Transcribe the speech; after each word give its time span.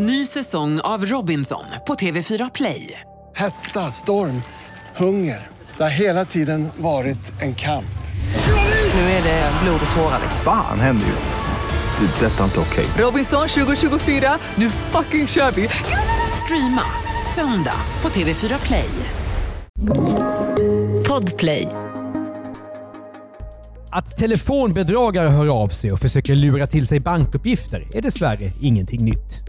Ny 0.00 0.26
säsong 0.26 0.80
av 0.80 1.06
Robinson 1.06 1.64
på 1.86 1.94
TV4 1.94 2.50
Play. 2.54 3.00
Hetta, 3.36 3.90
storm, 3.90 4.42
hunger. 4.96 5.46
Det 5.76 5.82
har 5.82 5.90
hela 5.90 6.24
tiden 6.24 6.68
varit 6.76 7.42
en 7.42 7.54
kamp. 7.54 7.98
Nu 8.94 9.00
är 9.00 9.22
det 9.22 9.52
blod 9.62 9.80
och 9.90 9.96
tårar. 9.96 10.20
Fan 10.44 10.80
händer 10.80 11.06
just 11.06 11.28
nu. 11.28 12.06
Det. 12.06 12.26
är 12.26 12.30
Detta 12.30 12.40
är 12.40 12.44
inte 12.44 12.60
okej. 12.60 12.86
Robinson 12.98 13.48
2024, 13.48 14.38
nu 14.54 14.70
fucking 14.70 15.26
kör 15.26 15.50
vi! 15.50 15.68
Streama 16.44 16.82
söndag 17.34 17.80
på 18.00 18.08
TV4 18.08 18.66
Play. 18.66 18.90
Podplay. 21.08 21.68
Att 23.90 24.18
telefonbedragare 24.18 25.28
hör 25.28 25.62
av 25.62 25.68
sig 25.68 25.92
och 25.92 26.00
försöker 26.00 26.34
lura 26.34 26.66
till 26.66 26.86
sig 26.86 27.00
bankuppgifter 27.00 27.86
är 27.94 28.02
dessvärre 28.02 28.52
ingenting 28.60 29.04
nytt. 29.04 29.48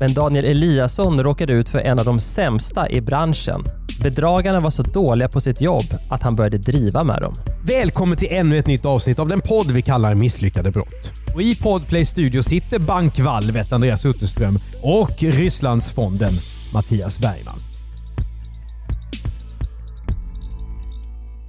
Men 0.00 0.14
Daniel 0.14 0.44
Eliasson 0.44 1.22
råkade 1.22 1.52
ut 1.52 1.68
för 1.68 1.78
en 1.78 1.98
av 1.98 2.04
de 2.04 2.20
sämsta 2.20 2.90
i 2.90 3.00
branschen. 3.00 3.64
Bedragarna 4.02 4.60
var 4.60 4.70
så 4.70 4.82
dåliga 4.82 5.28
på 5.28 5.40
sitt 5.40 5.60
jobb 5.60 5.84
att 6.10 6.22
han 6.22 6.36
började 6.36 6.58
driva 6.58 7.04
med 7.04 7.22
dem. 7.22 7.34
Välkommen 7.66 8.16
till 8.16 8.28
ännu 8.30 8.58
ett 8.58 8.66
nytt 8.66 8.84
avsnitt 8.84 9.18
av 9.18 9.28
den 9.28 9.40
podd 9.40 9.70
vi 9.70 9.82
kallar 9.82 10.14
Misslyckade 10.14 10.70
brott. 10.70 11.12
Och 11.34 11.42
I 11.42 11.56
Podplay 11.56 12.04
studio 12.04 12.42
sitter 12.42 12.78
bankvalvet 12.78 13.72
Andreas 13.72 14.06
Utterström 14.06 14.58
och 14.82 15.22
Rysslandsfonden 15.22 16.32
Mattias 16.72 17.18
Bergman. 17.18 17.58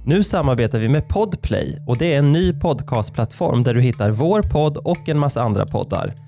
Nu 0.04 0.22
samarbetar 0.22 0.78
vi 0.78 0.88
med 0.88 1.08
Podplay 1.08 1.78
och 1.86 1.98
det 1.98 2.14
är 2.14 2.18
en 2.18 2.32
ny 2.32 2.52
podcastplattform 2.52 3.62
där 3.62 3.74
du 3.74 3.80
hittar 3.80 4.10
vår 4.10 4.42
podd 4.42 4.76
och 4.76 5.08
en 5.08 5.18
massa 5.18 5.42
andra 5.42 5.66
poddar. 5.66 6.21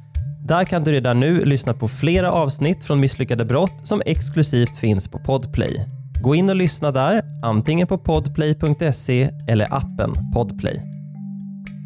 Där 0.46 0.64
kan 0.64 0.84
du 0.84 0.92
redan 0.92 1.20
nu 1.20 1.44
lyssna 1.44 1.74
på 1.74 1.88
flera 1.88 2.32
avsnitt 2.32 2.84
från 2.84 3.00
Misslyckade 3.00 3.44
brott 3.44 3.72
som 3.82 4.02
exklusivt 4.06 4.76
finns 4.76 5.08
på 5.08 5.18
Podplay. 5.18 5.86
Gå 6.22 6.34
in 6.34 6.48
och 6.48 6.56
lyssna 6.56 6.90
där, 6.90 7.22
antingen 7.42 7.86
på 7.86 7.98
podplay.se 7.98 9.30
eller 9.48 9.74
appen 9.74 10.32
Podplay. 10.34 10.82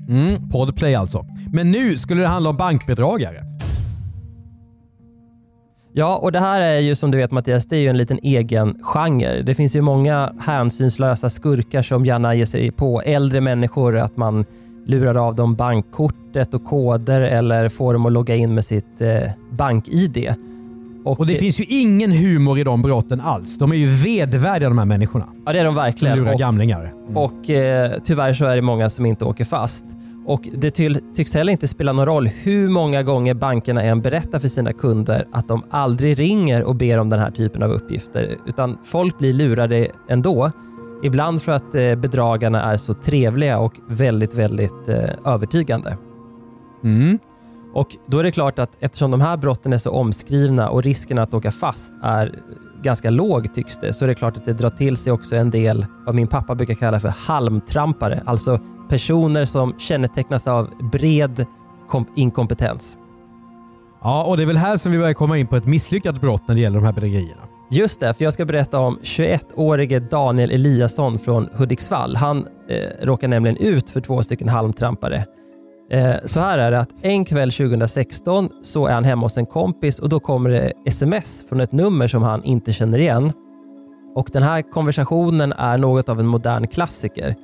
Mm, 0.09 0.51
Podplay 0.51 0.95
alltså. 0.95 1.27
Men 1.53 1.71
nu 1.71 1.99
skulle 1.99 2.21
det 2.21 2.27
handla 2.27 2.51
om 2.51 2.57
bankbedragare. 2.57 3.45
Ja, 5.93 6.17
och 6.17 6.33
det 6.33 6.41
här 6.41 6.61
är 6.61 6.79
ju 6.79 6.95
som 6.95 7.11
du 7.11 7.19
vet 7.19 7.31
Mattias, 7.31 7.67
det 7.67 7.77
är 7.77 7.81
ju 7.81 7.89
en 7.89 7.97
liten 7.97 8.19
egen 8.23 8.79
genre. 8.83 9.43
Det 9.43 9.55
finns 9.55 9.77
ju 9.77 9.81
många 9.81 10.33
hänsynslösa 10.41 11.31
skurkar 11.31 11.83
som 11.83 12.07
gärna 12.07 12.35
ger 12.35 12.47
sig 12.47 12.71
på 12.71 13.03
äldre 13.03 13.41
människor, 13.41 13.97
att 13.97 14.17
man 14.17 14.45
lurar 14.89 15.15
av 15.15 15.35
dem 15.35 15.55
bankkortet 15.55 16.55
och 16.55 16.65
koder 16.65 17.21
eller 17.21 17.69
får 17.69 17.93
dem 17.93 18.07
att 18.07 18.13
logga 18.13 18.35
in 18.37 18.55
med 18.55 18.65
sitt 18.65 19.01
eh, 19.01 19.23
bank-id. 19.51 20.35
Och 21.05 21.27
det 21.27 21.37
finns 21.37 21.61
ju 21.61 21.65
ingen 21.65 22.13
humor 22.13 22.59
i 22.59 22.65
de 22.65 22.83
brotten 22.83 23.21
alls. 23.21 23.59
De 23.59 23.73
är 23.73 23.77
ju 23.77 23.87
vedervärdiga 23.87 24.69
de 24.69 24.79
här 24.79 24.85
människorna. 24.85 25.29
Ja, 25.47 25.53
det 25.53 25.61
är 25.61 25.65
de 25.65 25.75
Som 25.75 25.83
verkligen. 25.85 26.19
lurar 26.19 26.33
Och, 26.33 26.39
gamlingar. 26.39 26.93
Mm. 27.05 27.17
och 27.17 27.51
eh, 27.51 27.93
tyvärr 28.05 28.33
så 28.33 28.45
är 28.45 28.57
det 28.57 28.63
många 28.63 28.91
som 28.91 29.07
inte 29.07 29.25
åker 29.25 29.45
fast. 29.45 29.85
Och 30.27 30.49
det 30.53 30.71
ty 30.71 30.95
tycks 31.17 31.35
heller 31.35 31.53
inte 31.53 31.69
spela 31.69 31.93
någon 31.93 32.07
roll 32.07 32.27
hur 32.27 32.69
många 32.69 33.03
gånger 33.03 33.35
bankerna 33.35 33.83
än 33.83 34.01
berättar 34.01 34.39
för 34.39 34.49
sina 34.49 34.73
kunder 34.73 35.25
att 35.33 35.49
de 35.49 35.63
aldrig 35.71 36.19
ringer 36.19 36.63
och 36.63 36.77
ber 36.77 36.99
om 36.99 37.11
den 37.11 37.21
här 37.21 37.31
typen 37.31 37.63
av 37.63 37.71
uppgifter. 37.71 38.37
Utan 38.47 38.79
folk 38.85 39.19
blir 39.19 39.33
lurade 39.33 39.87
ändå. 40.09 40.51
Ibland 41.03 41.43
för 41.43 41.53
att 41.53 41.75
eh, 41.75 41.95
bedragarna 41.95 42.63
är 42.63 42.77
så 42.77 42.95
trevliga 42.95 43.59
och 43.59 43.75
väldigt, 43.89 44.35
väldigt 44.35 44.89
eh, 44.89 45.05
övertygande. 45.25 45.97
Mm. 46.85 47.19
Och 47.75 47.97
då 48.07 48.19
är 48.19 48.23
det 48.23 48.31
klart 48.31 48.59
att 48.59 48.71
eftersom 48.81 49.11
de 49.11 49.21
här 49.21 49.37
brotten 49.37 49.73
är 49.73 49.79
så 49.79 49.91
omskrivna 49.91 50.69
och 50.69 50.83
risken 50.83 51.19
att 51.19 51.35
åka 51.35 51.51
fast 51.51 51.93
är 52.03 52.39
ganska 52.83 53.11
låg 53.11 53.55
tycks 53.55 53.77
det, 53.77 53.93
så 53.93 54.05
är 54.05 54.09
det 54.09 54.15
klart 54.15 54.37
att 54.37 54.45
det 54.45 54.53
drar 54.53 54.71
till 54.71 54.97
sig 54.97 55.13
också 55.13 55.37
en 55.37 55.51
del 55.51 55.87
vad 56.07 56.15
min 56.15 56.27
pappa 56.27 56.55
brukar 56.55 56.75
kalla 56.75 57.01
för 57.01 57.09
halmtrampare. 57.09 58.23
Alltså 58.27 58.61
personer 58.89 59.45
som 59.45 59.75
kännetecknas 59.79 60.47
av 60.47 60.69
bred 60.93 61.47
kom- 61.89 62.07
inkompetens. 62.17 62.99
Ja, 64.03 64.25
och 64.25 64.37
det 64.37 64.43
är 64.43 64.47
väl 64.47 64.57
här 64.57 64.77
som 64.77 64.93
vi 64.93 64.99
börjar 64.99 65.15
komma 65.15 65.39
in 65.39 65.47
på 65.47 65.57
ett 65.57 65.67
misslyckat 65.67 66.21
brott 66.21 66.43
när 66.49 66.55
det 66.55 66.61
gäller 66.61 66.79
de 66.79 66.85
här 66.85 66.93
bedrägerierna. 66.93 67.43
Just 67.71 68.01
det, 68.01 68.15
för 68.15 68.25
jag 68.25 68.33
ska 68.33 68.45
berätta 68.45 68.79
om 68.79 68.99
21-årige 69.03 70.01
Daniel 70.01 70.51
Eliasson 70.51 71.19
från 71.19 71.49
Hudiksvall. 71.53 72.17
Han 72.17 72.47
eh, 72.69 73.07
råkar 73.07 73.29
nämligen 73.29 73.57
ut 73.57 73.91
för 73.91 74.01
två 74.01 74.23
stycken 74.23 74.49
halmtrampare. 74.49 75.25
Eh, 75.91 76.15
så 76.25 76.41
här 76.41 76.59
är 76.59 76.71
det 76.71 76.81
att 76.81 76.91
en 77.03 77.25
kväll 77.25 77.53
2016 77.53 78.49
så 78.63 78.87
är 78.87 78.95
han 78.95 79.05
hemma 79.05 79.23
hos 79.23 79.39
en 79.39 79.47
kompis 79.47 79.99
och 79.99 80.09
då 80.09 80.21
kommer 80.21 80.51
det 80.51 80.73
sms 80.87 81.45
från 81.49 81.61
ett 81.61 81.73
nummer 81.73 82.07
som 82.07 82.23
han 82.23 82.45
inte 82.45 82.73
känner 82.73 82.99
igen. 82.99 83.33
Och 84.15 84.31
den 84.33 84.43
här 84.43 84.63
konversationen 84.63 85.53
är 85.53 85.79
något 85.79 86.09
av 86.09 86.21
en 86.21 86.27
modern 86.27 86.67
klassiker. 86.67 87.35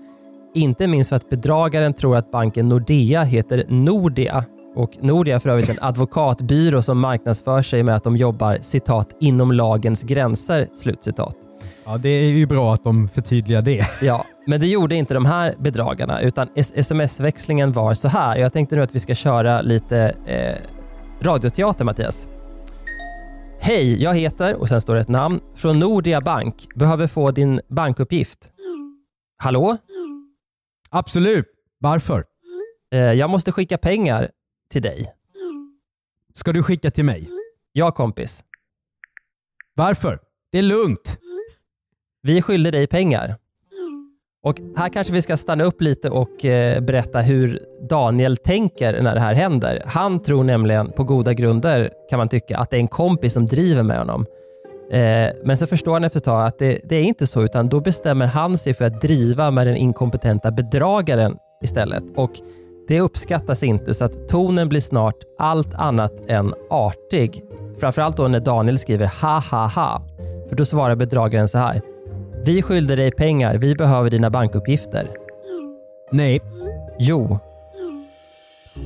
Inte 0.55 0.87
minst 0.87 1.09
för 1.09 1.17
att 1.17 1.31
bedragaren 1.31 1.95
tror 1.95 2.17
att 2.17 2.31
banken 2.31 2.69
Nordea 2.69 3.23
heter 3.23 3.65
Nordea 3.69 4.45
och 4.75 4.91
Nordea 5.01 5.35
är 5.35 5.39
för 5.39 5.51
övrigt 5.51 5.69
en 5.69 5.79
advokatbyrå 5.81 6.83
som 6.83 7.01
marknadsför 7.01 7.63
sig 7.63 7.83
med 7.83 7.97
att 7.97 8.05
de 8.05 8.17
jobbar 8.17 8.59
citat 8.63 9.17
inom 9.21 9.53
lagens 9.53 10.03
gränser. 10.03 10.69
Slutcitat. 10.75 11.37
Ja, 11.85 11.97
det 11.97 12.09
är 12.09 12.31
ju 12.31 12.47
bra 12.47 12.75
att 12.75 12.85
de 12.85 13.09
förtydligar 13.09 13.63
det. 13.63 13.87
Ja, 14.03 14.25
men 14.47 14.61
det 14.61 14.67
gjorde 14.67 14.95
inte 14.95 15.15
de 15.15 15.27
här 15.27 15.55
bedragarna 15.59 16.21
utan 16.21 16.49
sms-växlingen 16.55 17.73
var 17.73 17.95
så 17.95 18.09
här. 18.09 18.37
Jag 18.37 18.53
tänkte 18.53 18.77
nu 18.77 18.83
att 18.83 18.95
vi 18.95 19.01
ska 19.01 19.15
köra 19.15 19.63
lite 19.63 20.15
eh, 20.27 20.57
radioteater 21.21 21.85
Mattias. 21.85 22.29
Hej, 23.61 24.03
jag 24.03 24.15
heter 24.15 24.61
och 24.61 24.69
sen 24.69 24.81
står 24.81 24.95
det 24.95 25.01
ett 25.01 25.09
namn 25.09 25.41
från 25.55 25.79
Nordea 25.79 26.21
Bank. 26.21 26.67
Behöver 26.75 27.07
få 27.07 27.31
din 27.31 27.61
bankuppgift. 27.69 28.39
Hallå? 29.37 29.77
Absolut. 30.91 31.47
Varför? 31.81 32.25
Eh, 32.93 32.99
jag 32.99 33.31
måste 33.31 33.53
skicka 33.53 33.79
pengar 33.79 34.31
till 34.75 34.83
dig. 34.83 35.07
Ska 36.35 36.53
du 36.53 36.63
skicka 36.63 36.91
till 36.91 37.05
mig? 37.05 37.29
Ja 37.73 37.91
kompis. 37.91 38.45
Varför? 39.75 40.19
Det 40.53 40.59
är 40.59 40.63
lugnt. 40.63 41.19
Vi 42.23 42.43
skyller 42.43 42.73
dig 42.73 42.87
pengar. 42.87 43.37
Och 44.43 44.61
här 44.77 44.89
kanske 44.89 45.13
vi 45.13 45.23
ska 45.23 45.37
stanna 45.37 45.65
upp 45.65 45.81
lite 45.81 46.11
och 46.11 46.45
eh, 46.45 46.81
berätta 46.81 47.21
hur 47.21 47.61
Daniel 47.89 48.37
tänker 48.37 49.03
när 49.03 49.15
det 49.15 49.21
här 49.21 49.35
händer. 49.35 49.83
Han 49.87 50.23
tror 50.23 50.45
nämligen 50.45 50.93
på 50.93 51.05
goda 51.05 51.33
grunder, 51.33 51.91
kan 52.11 52.19
man 52.19 52.29
tycka, 52.29 52.59
att 52.59 52.71
det 52.71 52.77
är 52.77 52.81
en 52.81 52.89
kompis 52.89 53.33
som 53.33 53.47
driver 53.47 53.83
med 53.83 53.99
honom. 53.99 54.27
Eh, 54.91 55.29
men 55.45 55.57
så 55.57 55.67
förstår 55.67 55.93
han 55.93 56.05
efter 56.05 56.19
ett 56.19 56.25
tag 56.25 56.47
att 56.47 56.59
det, 56.59 56.81
det 56.85 56.97
är 56.97 57.03
inte 57.03 57.27
så, 57.27 57.43
utan 57.43 57.69
då 57.69 57.81
bestämmer 57.81 58.27
han 58.27 58.59
sig 58.59 58.75
för 58.75 58.85
att 58.85 59.01
driva 59.01 59.51
med 59.51 59.67
den 59.67 59.77
inkompetenta 59.77 60.51
bedragaren 60.51 61.37
istället. 61.63 62.05
Och 62.17 62.31
det 62.89 63.01
uppskattas 63.01 63.63
inte, 63.63 63.95
så 63.95 64.05
att 64.05 64.29
tonen 64.29 64.69
blir 64.69 64.81
snart 64.81 65.17
allt 65.39 65.75
annat 65.75 66.13
än 66.29 66.55
artig. 66.71 67.43
Framförallt 67.81 68.17
då 68.17 68.29
när 68.29 68.41
Daniel 68.41 68.79
skriver 68.79 69.07
ha 69.23 69.39
ha 69.51 69.67
ha. 69.67 70.03
För 70.49 70.57
då 70.57 70.65
svarar 70.65 70.97
bedragaren 70.97 71.49
så 71.49 71.59
här. 71.59 71.83
Vi 72.45 72.63
skyllde 72.63 72.97
dig 72.97 73.11
pengar, 73.13 73.55
vi 73.59 73.75
behöver 73.75 74.11
dina 74.11 74.31
bankuppgifter. 74.31 75.11
Nej. 76.13 76.41
Jo, 76.99 77.39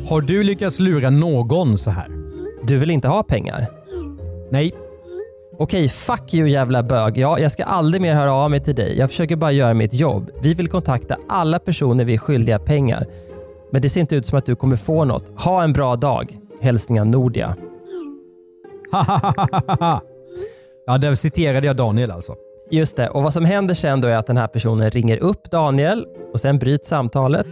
Har 0.09 0.21
du 0.21 0.43
lyckats 0.43 0.79
lura 0.79 1.11
någon 1.11 1.79
så 1.79 1.91
här? 1.91 2.09
du 2.63 2.77
vill 2.79 2.91
inte 2.91 3.09
ha 3.09 3.23
pengar? 3.23 3.67
Nej. 4.51 4.75
Okej, 5.59 5.89
fuck 5.89 6.35
you 6.35 6.49
jävla 6.49 6.83
bög. 6.83 7.19
Ja, 7.19 7.39
jag 7.39 7.53
ska 7.53 7.65
aldrig 7.65 8.03
mer 8.03 8.15
höra 8.15 8.33
av 8.33 8.51
mig 8.51 8.61
till 8.61 8.75
dig. 8.75 8.99
Jag 8.99 9.11
försöker 9.11 9.37
bara 9.37 9.53
göra 9.53 9.75
mitt 9.75 9.95
jobb. 9.95 10.31
Vi 10.43 10.55
vill 10.55 10.69
kontakta 10.69 11.17
alla 11.29 11.59
personer 11.59 12.05
vi 12.05 12.15
är 12.15 12.19
skyldiga 12.19 12.59
pengar. 12.59 13.07
Men 13.71 13.83
det 13.83 13.89
ser 13.89 14.01
inte 14.01 14.17
ut 14.17 14.27
som 14.27 14.39
att 14.39 14.47
du 14.47 14.57
kommer 14.57 14.77
få 14.77 15.05
något. 15.05 15.25
Ha 15.37 15.65
en 15.65 15.73
bra 15.73 15.97
dag. 15.97 16.39
Hälsningar 16.61 17.05
Nordia. 17.05 17.57
ja, 20.87 20.99
där 20.99 21.15
citerade 21.15 21.67
jag 21.67 21.77
Daniel 21.77 22.11
alltså. 22.11 22.35
Just 22.71 22.97
det, 22.97 23.09
och 23.09 23.23
vad 23.23 23.33
som 23.33 23.45
händer 23.45 23.75
sen 23.75 24.01
då 24.01 24.09
är 24.09 24.17
att 24.17 24.27
den 24.27 24.37
här 24.37 24.47
personen 24.47 24.91
ringer 24.91 25.17
upp 25.17 25.51
Daniel 25.51 26.07
och 26.33 26.41
sen 26.41 26.59
bryts 26.59 26.89
samtalet. 26.89 27.47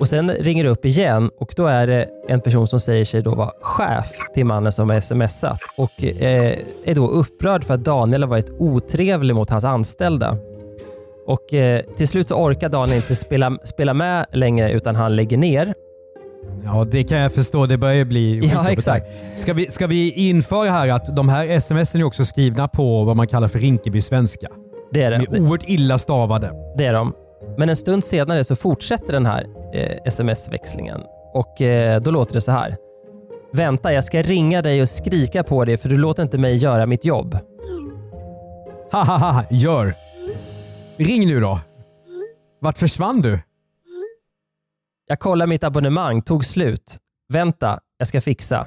Och 0.00 0.08
sen 0.08 0.30
ringer 0.30 0.64
det 0.64 0.70
upp 0.70 0.84
igen 0.84 1.30
och 1.38 1.52
då 1.56 1.66
är 1.66 1.86
det 1.86 2.08
en 2.28 2.40
person 2.40 2.68
som 2.68 2.80
säger 2.80 3.04
sig 3.04 3.22
då 3.22 3.34
vara 3.34 3.52
chef 3.60 4.12
till 4.34 4.46
mannen 4.46 4.72
som 4.72 4.90
har 4.90 5.00
smsat 5.00 5.58
och 5.76 6.04
eh, 6.04 6.58
är 6.84 6.94
då 6.94 7.08
upprörd 7.08 7.64
för 7.64 7.74
att 7.74 7.84
Daniel 7.84 8.22
har 8.22 8.28
varit 8.28 8.50
otrevlig 8.58 9.34
mot 9.34 9.50
hans 9.50 9.64
anställda. 9.64 10.38
Och 11.28 11.54
eh, 11.54 11.80
till 11.96 12.08
slut 12.08 12.28
så 12.28 12.34
orkar 12.34 12.68
Daniel 12.68 12.96
inte 12.96 13.16
spela, 13.16 13.58
spela 13.64 13.94
med 13.94 14.26
längre 14.32 14.72
utan 14.72 14.96
han 14.96 15.16
lägger 15.16 15.36
ner. 15.36 15.74
Ja, 16.64 16.86
det 16.90 17.04
kan 17.04 17.18
jag 17.18 17.32
förstå. 17.32 17.66
Det 17.66 17.78
börjar 17.78 18.04
bli 18.04 18.50
Ja, 18.54 18.70
exakt. 18.70 19.06
Ska 19.38 19.52
vi, 19.52 19.70
ska 19.70 19.86
vi 19.86 20.12
införa 20.12 20.70
här 20.70 20.88
att 20.88 21.16
de 21.16 21.28
här 21.28 21.60
smsen 21.60 22.00
är 22.00 22.04
också 22.04 22.24
skrivna 22.24 22.68
på 22.68 23.04
vad 23.04 23.16
man 23.16 23.26
kallar 23.26 23.48
för 23.48 23.58
Rinkeby-svenska? 23.58 24.46
Det 24.92 25.02
är 25.02 25.10
De 25.10 25.18
det. 25.18 25.36
är 25.36 25.40
oerhört 25.40 25.64
illa 25.68 25.98
stavade. 25.98 26.50
Det 26.78 26.84
är 26.84 26.92
de. 26.92 27.12
Men 27.58 27.68
en 27.68 27.76
stund 27.76 28.04
senare 28.04 28.44
så 28.44 28.56
fortsätter 28.56 29.12
den 29.12 29.26
här 29.26 29.44
eh, 29.74 29.96
sms-växlingen 30.04 31.00
och 31.34 31.62
eh, 31.62 32.00
då 32.00 32.10
låter 32.10 32.34
det 32.34 32.40
så 32.40 32.52
här. 32.52 32.76
Vänta, 33.52 33.92
jag 33.92 34.04
ska 34.04 34.22
ringa 34.22 34.62
dig 34.62 34.82
och 34.82 34.88
skrika 34.88 35.42
på 35.44 35.64
dig 35.64 35.76
för 35.76 35.88
du 35.88 35.96
låter 35.98 36.22
inte 36.22 36.38
mig 36.38 36.56
göra 36.56 36.86
mitt 36.86 37.04
jobb. 37.04 37.38
Hahaha, 38.92 39.44
gör. 39.50 39.94
Ring 40.98 41.26
nu 41.26 41.40
då. 41.40 41.60
Vart 42.60 42.78
försvann 42.78 43.20
du? 43.22 43.40
Jag 45.06 45.18
kollar 45.20 45.46
mitt 45.46 45.64
abonnemang, 45.64 46.22
tog 46.22 46.44
slut. 46.44 46.98
Vänta, 47.28 47.80
jag 47.98 48.08
ska 48.08 48.20
fixa. 48.20 48.66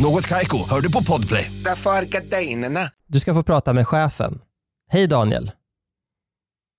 Något 0.00 0.26
Kaiko, 0.26 0.68
hör 0.68 0.80
du 0.80 0.92
på 0.92 1.02
Podplay. 1.02 1.52
Därför 1.64 1.90
är 1.90 2.02
gardinerna. 2.02 2.80
Du 3.06 3.20
ska 3.20 3.34
få 3.34 3.42
prata 3.42 3.72
med 3.72 3.88
chefen. 3.88 4.40
Hej 4.88 5.06
Daniel. 5.06 5.50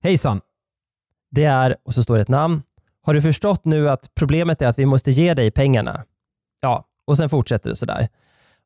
Hejsan. 0.03 0.41
Det 1.31 1.44
är, 1.44 1.75
och 1.85 1.94
så 1.94 2.03
står 2.03 2.15
det 2.15 2.21
ett 2.21 2.27
namn. 2.27 2.62
Har 3.03 3.13
du 3.13 3.21
förstått 3.21 3.65
nu 3.65 3.89
att 3.89 4.15
problemet 4.15 4.62
är 4.62 4.68
att 4.68 4.79
vi 4.79 4.85
måste 4.85 5.12
ge 5.12 5.33
dig 5.33 5.51
pengarna? 5.51 6.03
Ja, 6.62 6.85
och 7.06 7.18
sen 7.18 7.29
fortsätter 7.29 7.69
det 7.69 7.75
sådär. 7.75 8.09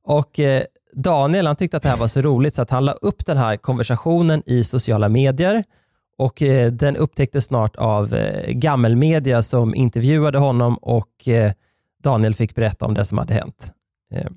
Och 0.03 0.39
eh, 0.39 0.63
Daniel 0.93 1.47
han 1.47 1.55
tyckte 1.55 1.77
att 1.77 1.83
det 1.83 1.89
här 1.89 1.97
var 1.97 2.07
så 2.07 2.21
roligt 2.21 2.55
så 2.55 2.61
att 2.61 2.69
han 2.69 2.85
la 2.85 2.91
upp 2.91 3.25
den 3.25 3.37
här 3.37 3.57
konversationen 3.57 4.43
i 4.45 4.63
sociala 4.63 5.09
medier 5.09 5.63
och 6.17 6.41
eh, 6.41 6.71
den 6.71 6.95
upptäcktes 6.95 7.45
snart 7.45 7.75
av 7.75 8.13
eh, 8.13 8.51
gammelmedia 8.51 9.43
som 9.43 9.75
intervjuade 9.75 10.37
honom 10.37 10.77
och 10.77 11.11
Daniel 12.03 12.35
fick 12.35 12.55
berätta 12.55 12.85
om 12.85 12.93
det 12.93 13.05
som 13.05 13.17
hade 13.17 13.33
hänt. 13.33 13.71
Eh, 14.13 14.27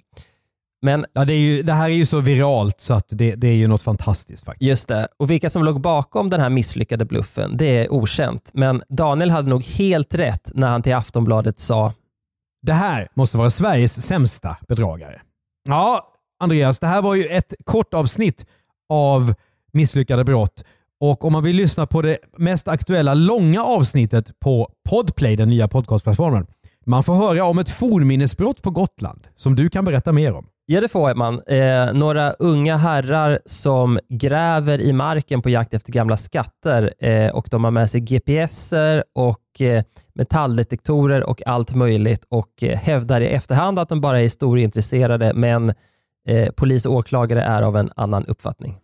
men 0.83 1.07
Ja, 1.13 1.25
det, 1.25 1.35
ju, 1.35 1.63
det 1.63 1.73
här 1.73 1.91
är 1.91 1.95
ju 1.95 2.07
så 2.07 2.21
viralt 2.21 2.81
så 2.81 2.95
att 2.95 3.07
det, 3.09 3.35
det 3.35 3.49
är 3.49 3.55
ju 3.55 3.67
något 3.67 3.83
fantastiskt 3.83 4.45
faktiskt. 4.45 4.69
Just 4.69 4.89
det. 4.89 5.09
Och 5.17 5.31
vilka 5.31 5.51
som 5.51 5.65
låg 5.65 5.81
bakom 5.81 6.31
den 6.31 6.41
här 6.41 6.51
misslyckade 6.51 7.05
bluffen, 7.05 7.57
det 7.57 7.85
är 7.85 7.93
okänt. 7.93 8.51
Men 8.53 8.83
Daniel 8.89 9.31
hade 9.31 9.49
nog 9.49 9.65
helt 9.65 10.15
rätt 10.15 10.51
när 10.55 10.69
han 10.69 10.83
till 10.83 10.95
Aftonbladet 10.95 11.59
sa 11.59 11.93
Det 12.63 12.73
här 12.73 13.09
måste 13.15 13.39
vara 13.39 13.51
Sveriges 13.51 14.07
sämsta 14.07 14.57
bedragare. 14.69 15.21
Ja, 15.69 16.13
Andreas, 16.41 16.79
det 16.79 16.87
här 16.87 17.03
var 17.03 17.15
ju 17.15 17.27
ett 17.27 17.55
kort 17.65 17.95
avsnitt 17.95 18.47
av 18.89 19.35
misslyckade 19.73 20.25
brott. 20.25 20.65
Och 21.01 21.25
om 21.25 21.33
man 21.33 21.45
vill 21.45 21.57
lyssna 21.57 21.87
på 21.87 22.03
det 22.03 22.19
mest 22.37 22.69
aktuella 22.69 23.15
långa 23.15 23.63
avsnittet 23.63 24.41
på 24.41 24.69
Podplay, 24.89 25.37
den 25.37 25.49
nya 25.49 25.69
podcastplattformen, 25.69 26.47
man 26.89 27.03
får 27.03 27.15
höra 27.15 27.45
om 27.45 27.59
ett 27.59 27.69
fornminnesbrott 27.69 28.63
på 28.63 28.71
Gotland 28.71 29.29
som 29.37 29.57
du 29.57 29.71
kan 29.71 29.85
berätta 29.85 30.13
mer 30.13 30.33
om. 30.33 30.47
Ja, 30.67 30.81
det 30.81 30.89
får 30.89 31.15
man. 31.15 31.43
Eh, 31.47 31.93
några 31.93 32.31
unga 32.31 32.77
herrar 32.77 33.39
som 33.47 33.99
gräver 34.09 34.81
i 34.81 34.93
marken 34.93 35.43
på 35.43 35.51
jakt 35.51 35.75
efter 35.75 35.93
gamla 35.93 36.17
skatter 36.17 36.95
eh, 36.99 37.31
och 37.31 37.49
de 37.51 37.65
har 37.65 37.71
med 37.71 37.91
sig 37.91 38.01
GPSer 38.01 39.05
och 39.15 39.61
eh, 39.61 39.83
metalldetektorer 40.15 41.29
och 41.29 41.47
allt 41.47 41.75
möjligt 41.75 42.25
och 42.29 42.63
eh, 42.63 42.79
hävdar 42.79 43.21
i 43.21 43.27
efterhand 43.27 43.79
att 43.79 43.89
de 43.89 44.01
bara 44.01 44.19
är 44.19 44.23
historieintresserade 44.23 45.33
men 45.35 45.75
eh, 46.29 46.49
polis 46.57 46.87
och 46.87 46.95
åklagare 46.95 47.43
är 47.43 47.63
av 47.63 47.77
en 47.77 47.91
annan 47.97 48.25
uppfattning. 48.25 48.77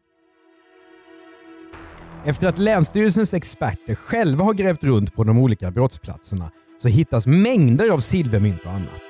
Efter 2.25 2.49
att 2.49 2.59
Länsstyrelsens 2.59 3.35
experter 3.35 3.95
själva 3.95 4.45
har 4.45 4.55
grävt 4.55 4.85
runt 4.85 5.15
på 5.15 5.25
de 5.25 5.39
olika 5.39 5.71
brottsplatserna 5.71 6.51
så 6.77 6.89
hittas 6.89 7.27
mängder 7.27 7.91
av 7.91 8.01
silvermynt 8.01 8.61
och 8.65 8.73
annat. 8.73 9.03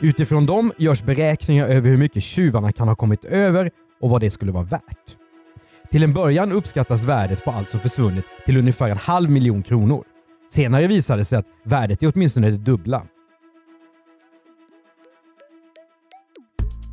Utifrån 0.00 0.46
dem 0.46 0.72
görs 0.78 1.02
beräkningar 1.02 1.66
över 1.66 1.90
hur 1.90 1.96
mycket 1.96 2.22
tjuvarna 2.22 2.72
kan 2.72 2.88
ha 2.88 2.94
kommit 2.96 3.24
över 3.24 3.70
och 4.00 4.10
vad 4.10 4.20
det 4.20 4.30
skulle 4.30 4.52
vara 4.52 4.64
värt. 4.64 5.16
Till 5.90 6.02
en 6.02 6.14
början 6.14 6.52
uppskattas 6.52 7.04
värdet 7.04 7.44
på 7.44 7.50
allt 7.50 7.70
som 7.70 7.80
försvunnit 7.80 8.24
till 8.46 8.56
ungefär 8.56 8.90
en 8.90 8.98
halv 8.98 9.30
miljon 9.30 9.62
kronor. 9.62 10.04
Senare 10.50 10.86
visade 10.86 11.20
det 11.20 11.24
sig 11.24 11.38
att 11.38 11.46
värdet 11.64 12.02
är 12.02 12.12
åtminstone 12.14 12.50
det 12.50 12.56
dubbla. 12.56 13.02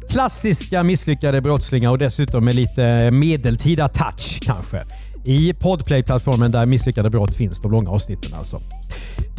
Klassiska 0.09 0.83
misslyckade 0.83 1.41
brottslingar 1.41 1.89
och 1.89 1.97
dessutom 1.97 2.45
med 2.45 2.55
lite 2.55 3.11
medeltida 3.11 3.87
touch 3.87 4.39
kanske. 4.41 4.85
I 5.25 5.53
Podplay-plattformen 5.53 6.51
där 6.51 6.65
misslyckade 6.65 7.09
brott 7.09 7.35
finns, 7.35 7.59
de 7.61 7.71
långa 7.71 7.89
avsnitten 7.89 8.33
alltså. 8.33 8.61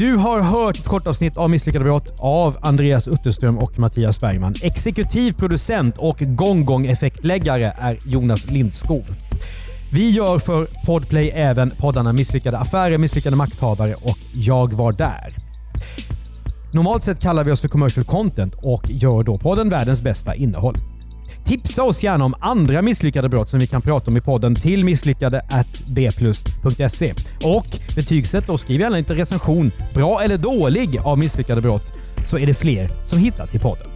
Du 0.02 0.16
har 0.16 0.40
hört 0.40 0.78
ett 0.78 0.88
kort 0.88 1.06
avsnitt 1.06 1.36
av 1.36 1.50
Misslyckade 1.50 1.84
brott 1.84 2.14
av 2.18 2.56
Andreas 2.60 3.08
Utterström 3.08 3.58
och 3.58 3.78
Mattias 3.78 4.20
Bergman. 4.20 4.54
Exekutiv 4.62 5.32
producent 5.32 5.98
och 5.98 6.18
gonggong-effektläggare 6.18 7.72
är 7.78 7.98
Jonas 8.06 8.50
Lindskov. 8.50 9.04
Vi 9.92 10.10
gör 10.10 10.38
för 10.38 10.66
Podplay 10.86 11.30
även 11.34 11.70
poddarna 11.70 12.12
Misslyckade 12.12 12.58
affärer, 12.58 12.98
Misslyckade 12.98 13.36
makthavare 13.36 13.94
och 13.94 14.18
Jag 14.34 14.72
var 14.72 14.92
där. 14.92 15.34
Normalt 16.72 17.02
sett 17.02 17.20
kallar 17.20 17.44
vi 17.44 17.52
oss 17.52 17.60
för 17.60 17.68
commercial 17.68 18.04
content 18.04 18.54
och 18.62 18.84
gör 18.88 19.22
då 19.22 19.38
podden 19.38 19.68
världens 19.68 20.02
bästa 20.02 20.34
innehåll. 20.34 20.78
Tipsa 21.44 21.82
oss 21.82 22.02
gärna 22.02 22.24
om 22.24 22.34
andra 22.40 22.82
misslyckade 22.82 23.28
brott 23.28 23.48
som 23.48 23.58
vi 23.58 23.66
kan 23.66 23.82
prata 23.82 24.10
om 24.10 24.16
i 24.16 24.20
podden 24.20 24.54
till 24.54 24.84
misslyckade.bplus.se. 24.84 27.14
Och 27.44 27.78
betygsätt 27.96 28.48
och 28.48 28.60
skriv 28.60 28.80
gärna 28.80 28.96
lite 28.96 29.14
recension, 29.14 29.72
bra 29.94 30.22
eller 30.22 30.36
dålig, 30.36 30.98
av 31.04 31.18
misslyckade 31.18 31.60
brott 31.60 31.98
så 32.26 32.38
är 32.38 32.46
det 32.46 32.54
fler 32.54 32.90
som 33.04 33.18
hittar 33.18 33.46
till 33.46 33.60
podden. 33.60 33.91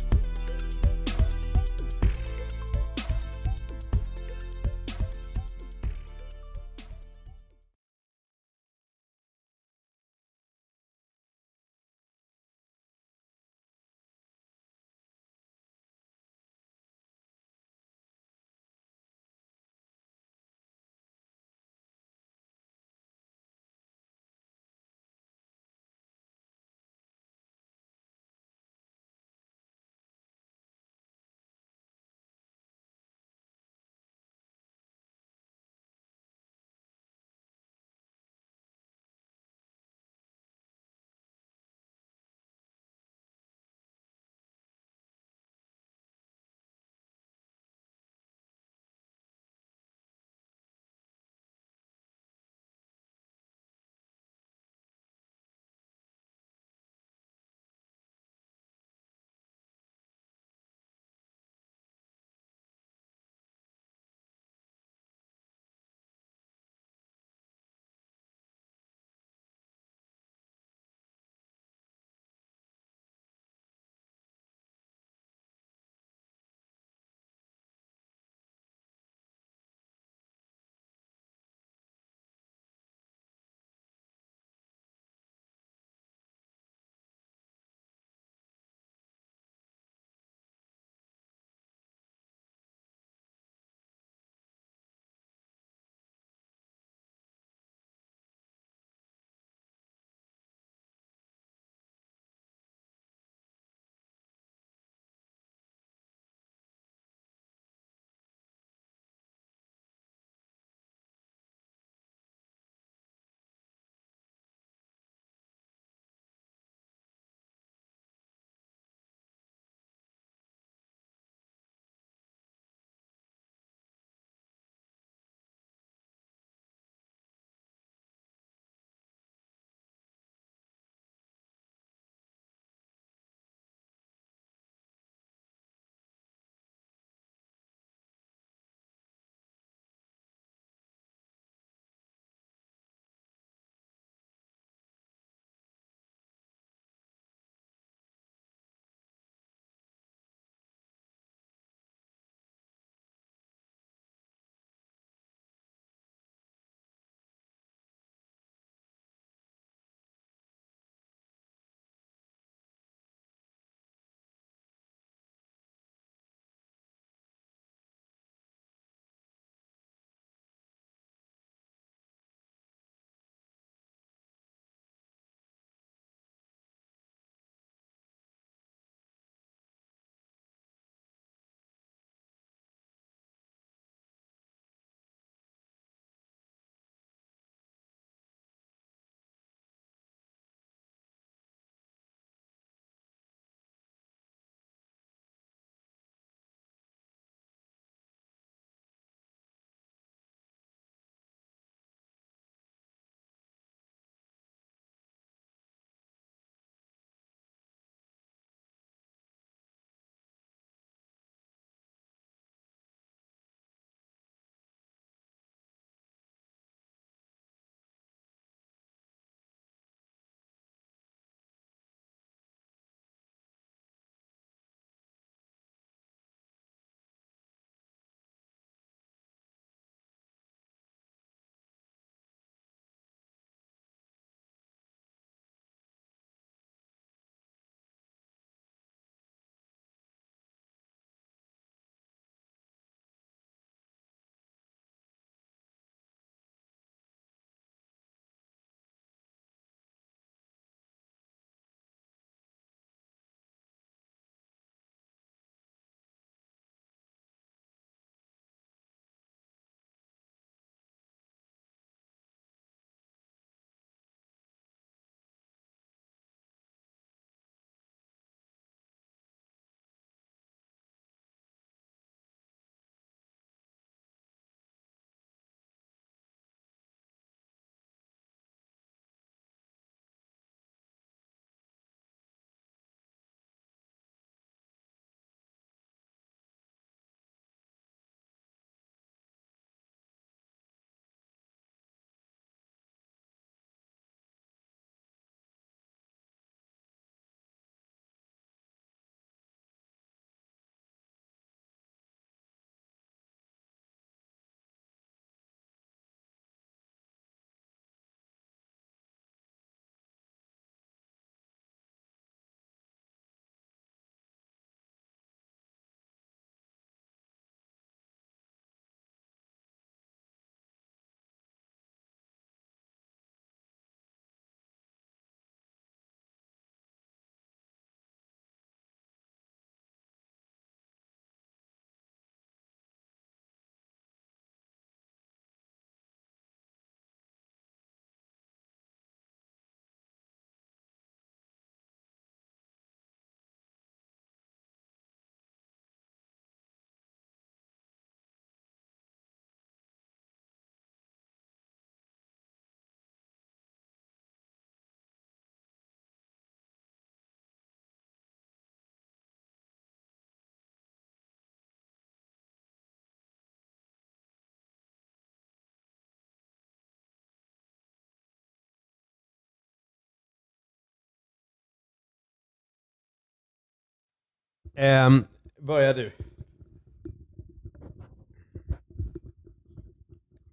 Ehm, 374.77 375.25
börja 375.63 375.93
du. 375.93 376.13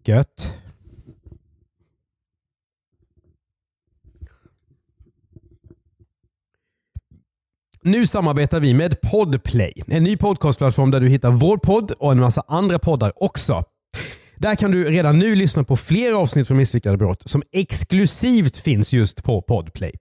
Gött. 0.05 0.57
Nu 7.85 8.07
samarbetar 8.07 8.59
vi 8.59 8.73
med 8.73 9.01
Podplay, 9.01 9.73
en 9.87 10.03
ny 10.03 10.17
podcastplattform 10.17 10.91
där 10.91 10.99
du 10.99 11.09
hittar 11.09 11.31
vår 11.31 11.57
podd 11.57 11.91
och 11.91 12.11
en 12.11 12.19
massa 12.19 12.43
andra 12.47 12.79
poddar 12.79 13.23
också. 13.23 13.63
Där 14.37 14.55
kan 14.55 14.71
du 14.71 14.91
redan 14.91 15.19
nu 15.19 15.35
lyssna 15.35 15.63
på 15.63 15.77
fler 15.77 16.13
avsnitt 16.13 16.47
från 16.47 16.57
Misslyckade 16.57 16.97
brott 16.97 17.29
som 17.29 17.43
exklusivt 17.51 18.57
finns 18.57 18.93
just 18.93 19.23
på 19.23 19.41
Podplay. 19.41 19.91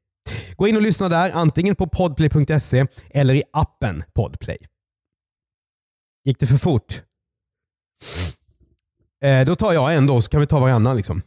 Gå 0.56 0.68
in 0.68 0.76
och 0.76 0.82
lyssna 0.82 1.08
där, 1.08 1.30
antingen 1.30 1.76
på 1.76 1.86
podplay.se 1.86 2.86
eller 3.10 3.34
i 3.34 3.42
appen 3.52 4.04
Podplay. 4.14 4.58
Gick 6.24 6.38
det 6.38 6.46
för 6.46 6.56
fort? 6.56 7.02
Eh, 9.22 9.44
då 9.44 9.56
tar 9.56 9.72
jag 9.72 9.94
en 9.94 10.06
då, 10.06 10.20
så 10.20 10.30
kan 10.30 10.40
vi 10.40 10.46
ta 10.46 10.58
varannan. 10.58 10.96
Liksom. 10.96 11.22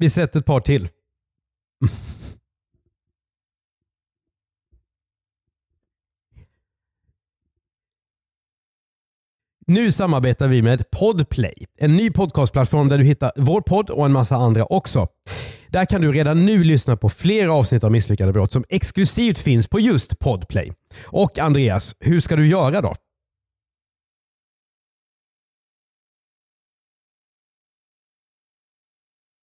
Vi 0.00 0.10
sätter 0.10 0.40
ett 0.40 0.46
par 0.46 0.60
till. 0.60 0.88
Nu 9.66 9.92
samarbetar 9.92 10.48
vi 10.48 10.62
med 10.62 10.90
Podplay, 10.90 11.54
en 11.78 11.96
ny 11.96 12.10
podcastplattform 12.10 12.88
där 12.88 12.98
du 12.98 13.04
hittar 13.04 13.32
vår 13.36 13.60
podd 13.60 13.90
och 13.90 14.06
en 14.06 14.12
massa 14.12 14.36
andra 14.36 14.64
också. 14.64 15.06
Där 15.68 15.84
kan 15.84 16.00
du 16.02 16.12
redan 16.12 16.46
nu 16.46 16.64
lyssna 16.64 16.96
på 16.96 17.08
flera 17.08 17.52
avsnitt 17.52 17.84
av 17.84 17.92
Misslyckade 17.92 18.32
brott 18.32 18.52
som 18.52 18.64
exklusivt 18.68 19.38
finns 19.38 19.68
på 19.68 19.80
just 19.80 20.18
Podplay. 20.18 20.72
Och 21.06 21.38
Andreas, 21.38 21.94
hur 22.00 22.20
ska 22.20 22.36
du 22.36 22.48
göra 22.48 22.80
då? 22.80 22.94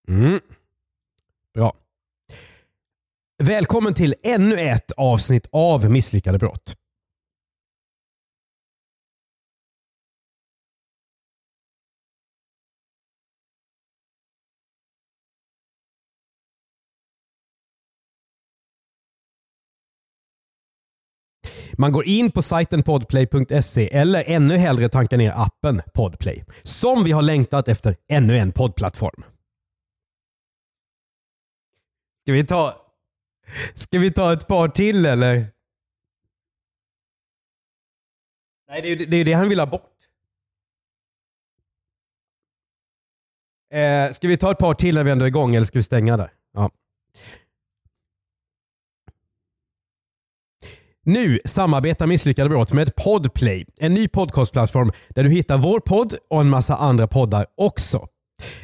Mm. 0.08 0.40
Ja. 1.58 1.74
Välkommen 3.44 3.94
till 3.94 4.16
ännu 4.24 4.56
ett 4.60 4.92
avsnitt 4.92 5.48
av 5.52 5.92
Misslyckade 5.92 6.38
brott. 6.38 6.74
Man 21.78 21.92
går 21.92 22.06
in 22.06 22.32
på 22.32 22.42
sajten 22.42 22.84
podplay.se 22.84 23.94
eller 23.94 24.24
ännu 24.28 24.58
hellre 24.58 24.90
tankar 24.90 25.18
ner 25.18 25.34
appen 25.36 25.82
Podplay. 25.94 26.44
Som 26.64 27.04
vi 27.04 27.12
har 27.12 27.22
längtat 27.22 27.68
efter 27.68 27.96
ännu 28.12 28.38
en 28.38 28.52
poddplattform. 28.52 29.37
Ska 32.28 32.34
vi 32.34 32.44
ta, 32.44 32.86
ska 33.76 34.00
vi 34.00 34.12
ta 34.12 34.34
ett 34.34 34.48
par 34.48 34.68
till 34.68 35.06
eller? 35.06 35.48
Nej, 38.70 38.82
det 38.82 38.88
är 38.88 38.96
ju 38.96 39.06
det, 39.06 39.18
är 39.18 39.26
det 39.26 39.34
han 39.34 39.50
vill 39.50 39.60
ha 39.60 39.66
bort. 39.66 39.98
Eh, 43.74 44.12
ska 44.12 44.28
vi 44.28 44.38
ta 44.38 44.52
ett 44.52 44.58
par 44.58 44.74
till 44.74 44.96
när 44.96 45.04
vi 45.04 45.12
ändå 45.12 45.26
är 45.26 45.28
igång 45.28 45.56
eller 45.56 45.66
ska 45.66 45.80
vi 45.80 45.84
stänga 45.84 46.18
där? 46.18 46.34
Ja. 46.54 46.72
Nu 51.04 51.40
samarbetar 51.46 52.08
Misslyckade 52.08 52.50
brott 52.50 52.74
med 52.74 52.96
Podplay, 52.96 53.66
en 53.80 53.94
ny 53.94 54.08
podcastplattform 54.08 54.92
där 55.10 55.24
du 55.24 55.30
hittar 55.30 55.58
vår 55.58 55.80
podd 55.80 56.16
och 56.30 56.42
en 56.42 56.50
massa 56.50 56.76
andra 56.76 57.08
poddar 57.08 57.46
också. 57.56 58.08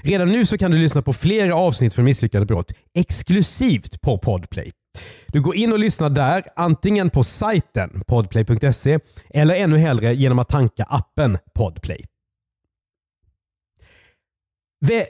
Redan 0.02 0.28
nu 0.28 0.46
så 0.46 0.58
kan 0.58 0.72
du 0.72 0.78
lyssna 0.78 1.02
på 1.02 1.14
flera 1.14 1.56
avsnitt 1.56 1.94
från 1.94 2.06
Misslyckade 2.06 2.46
brott 2.46 2.72
exklusivt 2.94 4.02
på 4.02 4.18
Podplay. 4.18 4.72
Du 5.28 5.42
går 5.42 5.56
in 5.56 5.74
och 5.74 5.80
lyssnar 5.80 6.10
där, 6.10 6.44
antingen 6.56 7.10
på 7.10 7.24
sajten 7.24 8.04
podplay.se 8.08 9.00
eller 9.30 9.56
ännu 9.56 9.78
hellre 9.78 10.14
genom 10.14 10.40
att 10.40 10.50
tanka 10.50 10.84
appen 10.84 11.38
Podplay. 11.56 12.06
Vä 14.86 15.06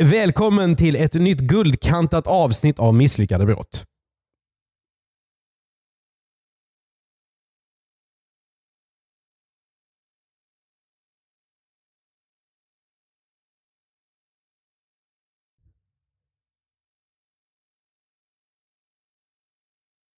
Välkommen 0.00 0.76
till 0.76 0.96
ett 0.96 1.14
nytt 1.14 1.40
guldkantat 1.40 2.26
avsnitt 2.26 2.78
av 2.78 2.94
Misslyckade 2.94 3.46
brott. 3.46 3.84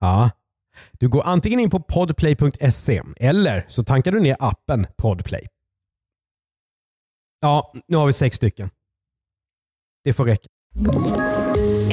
Ja. 0.01 0.31
Du 0.99 1.09
går 1.09 1.23
antingen 1.23 1.61
in 1.61 1.71
på 1.71 1.81
podplay.se 1.81 3.03
eller 3.17 3.65
så 3.69 3.85
tankar 3.85 4.13
du 4.13 4.21
ner 4.21 4.37
appen 4.39 4.87
Podplay. 4.97 5.47
Ja, 7.41 7.73
nu 7.89 7.97
har 7.97 8.07
vi 8.07 8.13
sex 8.13 8.37
stycken. 8.37 8.71
Det 10.05 10.13
får 10.13 10.25
räcka. 10.25 10.47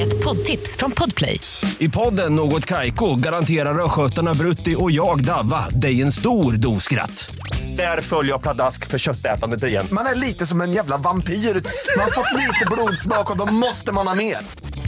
Ett 0.00 0.24
poddtips 0.24 0.76
från 0.76 0.92
Podplay. 0.92 1.40
I 1.78 1.88
podden 1.88 2.34
Något 2.34 2.66
Kaiko 2.66 3.14
garanterar 3.16 3.84
östgötarna 3.84 4.34
Brutti 4.34 4.74
och 4.78 4.90
jag, 4.90 5.24
Davva, 5.24 5.68
dig 5.68 6.02
en 6.02 6.12
stor 6.12 6.52
dos 6.52 6.82
skratt. 6.84 7.34
Där 7.76 8.00
följer 8.00 8.32
jag 8.32 8.42
pladask 8.42 8.86
för 8.86 8.98
köttätandet 8.98 9.64
igen. 9.64 9.86
Man 9.92 10.06
är 10.06 10.14
lite 10.14 10.46
som 10.46 10.60
en 10.60 10.72
jävla 10.72 10.96
vampyr. 10.96 11.32
Man 11.32 12.04
har 12.04 12.10
fått 12.10 12.32
lite 12.40 12.66
blodsmak 12.70 13.30
och 13.30 13.38
då 13.38 13.52
måste 13.52 13.92
man 13.92 14.06
ha 14.06 14.14
mer. 14.14 14.36